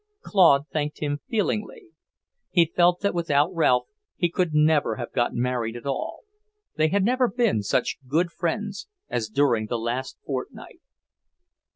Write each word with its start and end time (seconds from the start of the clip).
Claude 0.21 0.67
thanked 0.73 0.97
him 0.99 1.19
feelingly. 1.29 1.89
He 2.49 2.65
felt 2.75 3.01
that 3.01 3.13
without 3.13 3.53
Ralph 3.53 3.85
he 4.15 4.31
could 4.31 4.51
never 4.51 4.95
have 4.95 5.13
got 5.13 5.35
married 5.35 5.75
at 5.75 5.85
all. 5.85 6.21
They 6.75 6.87
had 6.87 7.05
never 7.05 7.27
been 7.27 7.61
such 7.61 7.97
good 8.07 8.31
friends 8.31 8.87
as 9.09 9.29
during 9.29 9.67
the 9.67 9.77
last 9.77 10.17
fortnight. 10.25 10.81